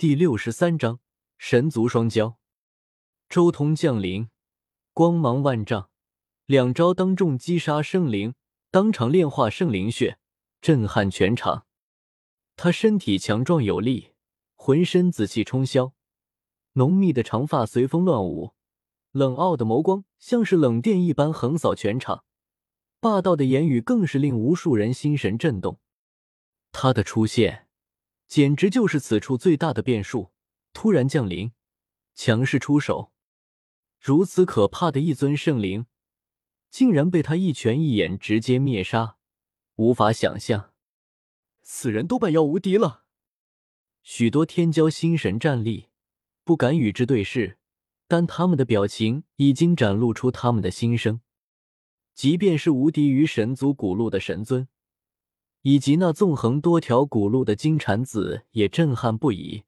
[0.00, 0.98] 第六十三章
[1.36, 2.36] 神族双骄。
[3.28, 4.30] 周通降临，
[4.94, 5.90] 光芒万丈，
[6.46, 8.34] 两招当众击杀圣灵，
[8.70, 10.18] 当场炼化圣灵血，
[10.62, 11.66] 震撼全场。
[12.56, 14.14] 他身体强壮有力，
[14.54, 15.92] 浑身紫气冲霄，
[16.72, 18.54] 浓密的长发随风乱舞，
[19.12, 22.24] 冷傲的眸光像是冷电一般横扫全场，
[23.00, 25.78] 霸道的言语更是令无数人心神震动。
[26.72, 27.66] 他的出现。
[28.30, 30.30] 简直就是此处最大的变数！
[30.72, 31.50] 突然降临，
[32.14, 33.10] 强势出手，
[33.98, 35.86] 如此可怕的一尊圣灵，
[36.70, 39.16] 竟然被他一拳一眼直接灭杀，
[39.74, 40.70] 无法想象。
[41.62, 43.02] 此人多半要无敌了。
[44.04, 45.88] 许多天骄心神战栗，
[46.44, 47.58] 不敢与之对视，
[48.06, 51.20] 但他们的表情已经展露出他们的心声。
[52.14, 54.68] 即便是无敌于神族古路的神尊。
[55.62, 59.64] 以及那纵横多条古路的金蝉子也震撼不已，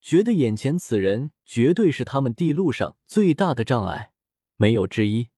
[0.00, 4.12] 觉得眼前此人绝对是他们地路上最大的障碍，
[4.56, 5.28] 没有之一。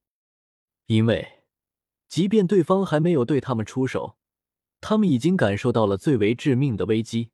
[0.87, 1.43] 因为，
[2.07, 4.17] 即便对方还没有对他们出手，
[4.81, 7.29] 他们已经感受到了最为致命的危机。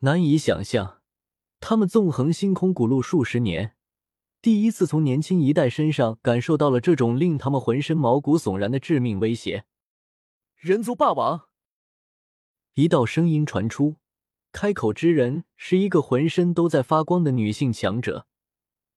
[0.00, 1.02] 难以想象，
[1.60, 3.74] 他们纵横星空古路数十年，
[4.40, 9.64] 第一次从年轻一代身上感受到了这种令他们浑身毛骨悚然的致命威胁。
[10.58, 11.50] 人族霸王，
[12.74, 13.98] 一道声音传出，
[14.50, 18.26] 开口之人是一个浑身都在发光的女性强者，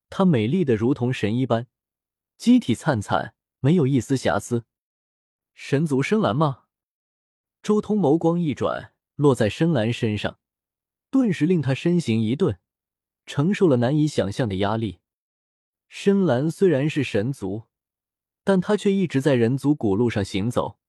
[0.10, 1.68] 她美丽的如同神一般，
[2.36, 4.66] 机体灿灿，没有一丝瑕疵。
[5.54, 6.64] 神族深蓝吗？
[7.62, 10.40] 周通眸光一转，落在深蓝身上，
[11.12, 12.58] 顿时令他身形一顿，
[13.28, 14.98] 承受了难以想象的压力。
[15.88, 17.66] 深蓝虽然是神族，
[18.44, 20.80] 但他却一直在人族古路上行走。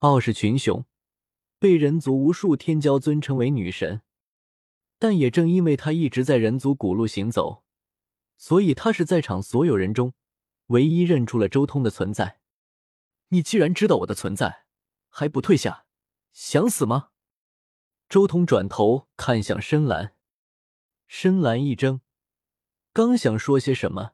[0.00, 0.84] 傲视群雄，
[1.58, 4.02] 被人族无数天骄尊称为女神。
[5.00, 7.64] 但也正因为她一直在人族古路行走，
[8.36, 10.14] 所以她是在场所有人中
[10.66, 12.38] 唯一认出了周通的存在。
[13.30, 14.66] 你既然知道我的存在，
[15.08, 15.86] 还不退下，
[16.32, 17.08] 想死吗？
[18.08, 20.14] 周通转头看向深蓝，
[21.08, 22.00] 深蓝一怔，
[22.92, 24.12] 刚想说些什么，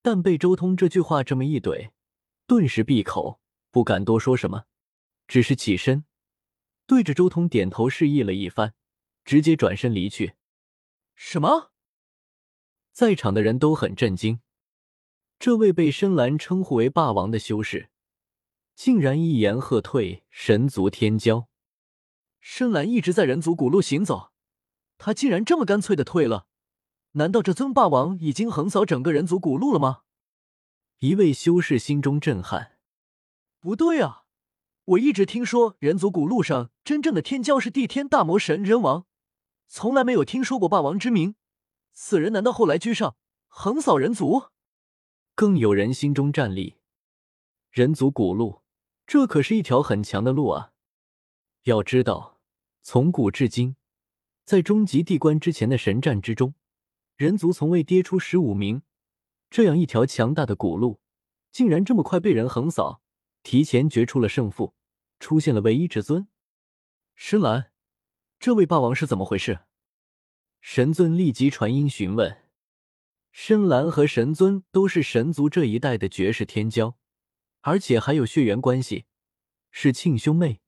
[0.00, 1.90] 但被周通这句话这么一怼，
[2.46, 3.40] 顿时闭口，
[3.72, 4.66] 不敢多说什么。
[5.28, 6.04] 只是起身，
[6.86, 8.74] 对着周通点头示意了一番，
[9.24, 10.34] 直接转身离去。
[11.14, 11.70] 什么？
[12.90, 14.40] 在场的人都很震惊，
[15.38, 17.90] 这位被深蓝称呼为霸王的修士，
[18.74, 21.46] 竟然一言喝退神族天骄。
[22.40, 24.32] 深蓝一直在人族古路行走，
[24.96, 26.46] 他竟然这么干脆的退了？
[27.12, 30.04] 难道这尊霸王已经横扫整个人族古路了吗？
[31.00, 32.78] 一位修士心中震撼。
[33.60, 34.24] 不对啊！
[34.88, 39.04] 我一直听说人族古路上真正的天骄是地天大魔神人王，
[39.66, 41.34] 从来没有听说过霸王之名。
[41.92, 43.14] 此人难道后来居上，
[43.48, 44.44] 横扫人族？
[45.34, 46.76] 更有人心中战栗。
[47.70, 48.62] 人族古路，
[49.06, 50.72] 这可是一条很强的路啊！
[51.64, 52.40] 要知道，
[52.80, 53.76] 从古至今，
[54.46, 56.54] 在终极地关之前的神战之中，
[57.14, 58.80] 人族从未跌出十五名。
[59.50, 60.98] 这样一条强大的古路，
[61.52, 63.02] 竟然这么快被人横扫，
[63.42, 64.72] 提前决出了胜负。
[65.18, 66.28] 出现了唯一至尊，
[67.14, 67.72] 深蓝，
[68.38, 69.60] 这位霸王是怎么回事？
[70.60, 72.44] 神尊立即传音询问。
[73.30, 76.94] 深蓝和神尊都是神族这一代的绝世天骄，
[77.60, 79.06] 而且还有血缘关系，
[79.70, 80.60] 是亲兄妹。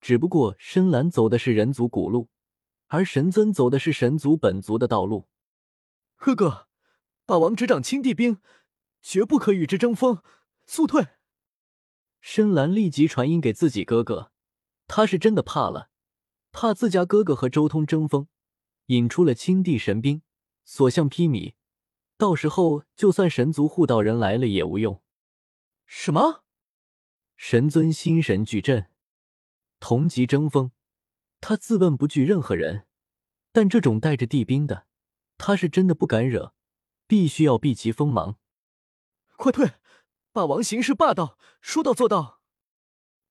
[0.00, 2.28] 只不过深蓝走的是人族古路，
[2.88, 5.28] 而神尊走的是神族本族的道路。
[6.16, 6.68] 哥哥，
[7.26, 8.40] 霸王执掌青帝兵，
[9.02, 10.22] 绝不可与之争锋，
[10.66, 11.06] 速退。
[12.26, 14.32] 深蓝立即传音给自己哥哥，
[14.86, 15.90] 他是真的怕了，
[16.52, 18.28] 怕自家哥哥和周通争锋，
[18.86, 20.22] 引出了青帝神兵，
[20.64, 21.52] 所向披靡，
[22.16, 25.02] 到时候就算神族护道人来了也无用。
[25.84, 26.44] 什么？
[27.36, 28.86] 神尊心神俱震，
[29.78, 30.70] 同级争锋，
[31.42, 32.86] 他自问不惧任何人，
[33.52, 34.86] 但这种带着帝兵的，
[35.36, 36.54] 他是真的不敢惹，
[37.06, 38.38] 必须要避其锋芒。
[39.36, 39.72] 快退！
[40.34, 42.40] 霸王行事霸道，说到做到。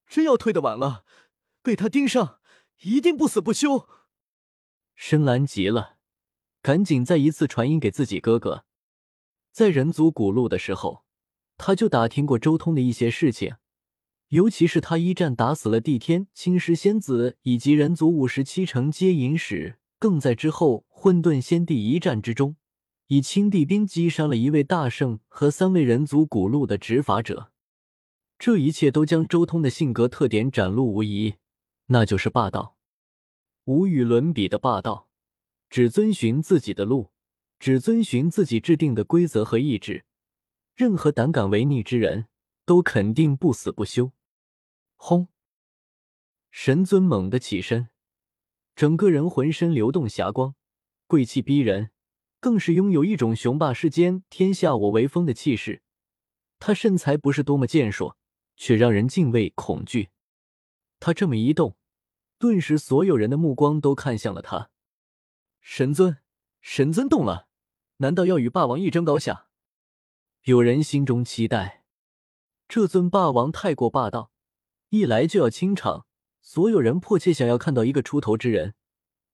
[0.07, 1.03] 真要退的晚了，
[1.61, 2.39] 被他盯上，
[2.83, 3.89] 一定不死不休。
[4.95, 5.97] 深蓝急了，
[6.61, 8.63] 赶紧再一次传音给自己哥哥。
[9.51, 11.03] 在人族古路的时候，
[11.57, 13.57] 他就打听过周通的一些事情，
[14.29, 22.55] 尤其是他一战打死了帝天、青石仙子以及人族五十七城接引使，更在之后混沌仙帝一战之中。
[23.13, 27.51] 以青帝兵击杀了一位大圣和三位人族古路的执法者，
[28.39, 31.35] 这一切都将周通的性格特点展露无遗，
[31.85, 32.75] 那就是霸道，
[33.65, 35.09] 无与伦比的霸道。
[35.69, 37.11] 只遵循自己的路，
[37.59, 40.05] 只遵循自己制定的规则和意志。
[40.73, 42.25] 任何胆敢违逆之人，
[42.65, 44.11] 都肯定不死不休。
[44.95, 45.27] 轰！
[46.49, 47.89] 神尊猛地起身，
[48.75, 50.55] 整个人浑身流动霞光，
[51.05, 51.91] 贵气逼人，
[52.43, 55.81] 更是拥有一种雄霸世间、天下我为风的气势。
[56.59, 58.17] 他身材不是多么健硕，
[58.57, 60.09] 却让人敬畏恐惧。
[60.99, 61.77] 他这么一动，
[62.37, 64.71] 顿时所有人的目光都看向了他。
[65.61, 66.17] 神尊，
[66.59, 67.47] 神尊动了，
[67.99, 69.47] 难道要与霸王一争高下？
[70.43, 71.85] 有人心中期待，
[72.67, 74.31] 这尊霸王太过霸道，
[74.89, 76.05] 一来就要清场，
[76.41, 78.73] 所有人迫切想要看到一个出头之人，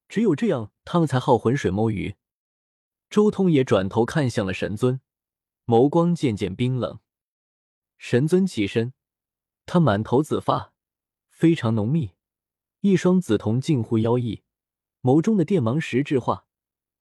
[0.07, 2.15] 只有这样，他们才好浑水摸鱼。
[3.09, 5.01] 周通也转头看向了神尊，
[5.65, 7.00] 眸光渐渐冰冷。
[7.97, 8.94] 神尊起身，
[9.65, 10.73] 他满头紫发，
[11.29, 12.11] 非常浓密，
[12.81, 14.44] 一双紫瞳近乎妖异。
[15.01, 16.45] 眸中的电芒实质化，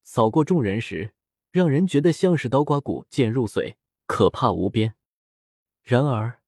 [0.03, 1.15] 扫过众人时，
[1.51, 3.75] 让人觉得像是刀刮骨，剑入髓，
[4.07, 4.95] 可怕无边。
[5.83, 6.41] 然而，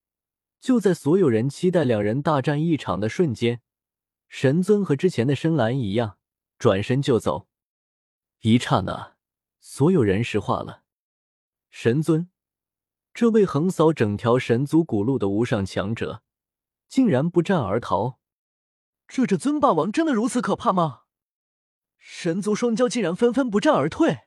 [0.61, 3.61] 就在所有人期待两人大战一场的瞬间，
[4.29, 6.19] 神尊和之前的深蓝一样，
[6.59, 7.49] 转身就走。
[8.41, 9.17] 一刹那，
[9.61, 10.83] 所有人石化了。
[11.69, 12.29] 神尊，
[13.15, 16.23] 这位横扫整条神族古路的无上强者，
[16.89, 18.19] 竟然不战而逃。
[19.07, 21.03] 这这尊霸王真的如此可怕吗？
[21.99, 24.21] 神族双骄竟然纷纷不战而退，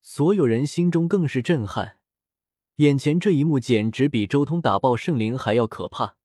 [0.00, 1.98] 所有人心中更是震撼。
[2.76, 6.16] 眼前这一幕简直比周通打爆圣灵还要可怕。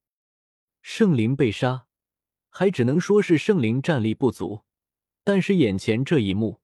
[0.81, 1.87] 圣灵被杀，
[2.49, 4.63] 还只能说是圣灵战力不足；
[5.23, 6.61] 但是眼前这一幕，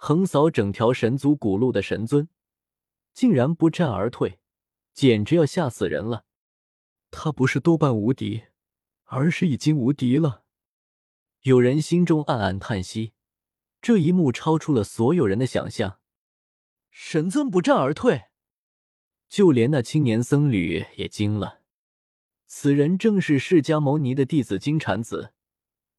[0.00, 2.28] 横扫整条神族古路的神尊，
[3.12, 4.38] 竟然不战而退，
[4.94, 6.24] 简直要吓死人了。
[7.10, 8.44] 他不是多半无敌，
[9.04, 10.44] 而是已经无敌了。
[11.42, 13.12] 有人心中暗暗叹息。
[13.80, 16.00] 这一幕超出了所有人的想象，
[16.90, 18.24] 神尊不战而退，
[19.28, 21.60] 就连那青年僧侣也惊了。
[22.46, 25.32] 此人正是释迦牟尼的弟子金蝉子，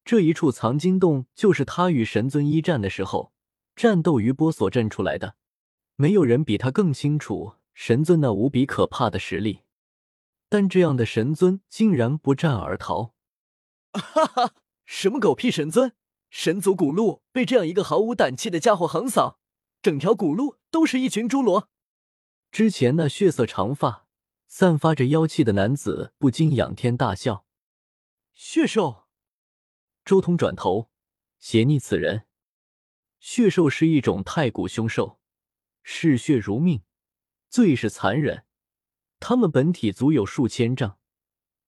[0.04, 3.32] 这一处藏经洞就是他与神尊一战的时候
[3.80, 5.36] 战斗余波所震出来的。
[5.96, 9.62] 没有人比他更清楚神尊那无比可怕的实力，
[10.50, 13.14] 但这样的神尊竟然不战而逃，
[13.94, 14.54] 哈哈，
[14.84, 15.94] 什么狗屁神尊！
[16.28, 19.38] 神族古路被这样一个毫无胆气的家伙横扫，
[19.80, 21.70] 整条古路都是一群侏罗。
[22.52, 24.06] 之前那血色长发、
[24.46, 27.46] 散发着妖气的男子不禁仰天大笑。
[28.34, 29.04] 血兽，
[30.04, 30.90] 周通转头
[31.38, 32.26] 斜睨此人。
[33.20, 35.20] 血兽是一种太古凶兽，
[35.82, 36.82] 嗜血如命，
[37.50, 38.44] 最是残忍。
[39.20, 40.98] 他们本体足有数千丈，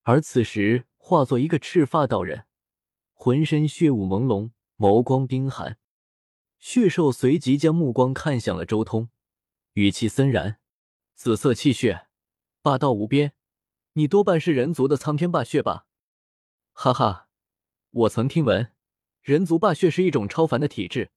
[0.03, 2.47] 而此时化作一个赤发道人。
[3.13, 5.79] 浑身血雾朦胧，眸光冰寒。
[6.59, 9.11] 血兽随即将目光看向了周通，
[9.75, 10.59] 语气森然
[11.15, 12.07] ：“紫色气血，
[12.63, 13.35] 霸道无边，
[13.93, 15.87] 你多半是人族的苍天霸血吧？”
[16.73, 17.29] 哈哈，
[17.91, 18.73] 我曾听闻，
[19.21, 21.11] 人族霸血是一种超凡的体质，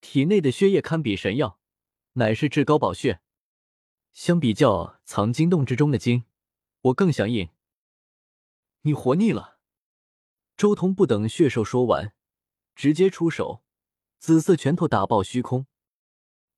[0.00, 1.58] 体内的血液堪比神药，
[2.14, 3.20] 乃是至高宝血。
[4.12, 6.24] 相比较藏经洞之中的经，
[6.80, 7.50] 我更想饮。
[8.82, 9.58] 你活腻了。
[10.56, 12.12] 周通不等血兽说完，
[12.74, 13.62] 直接出手，
[14.18, 15.66] 紫色拳头打爆虚空。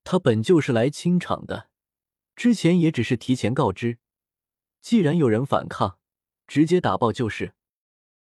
[0.02, 1.68] 他本就是来清场的，
[2.34, 3.98] 之前也只是提前告知，
[4.80, 5.98] 既然有人反抗，
[6.46, 7.54] 直接打爆就是。